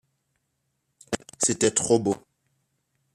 [1.37, 2.15] C’était trop beau.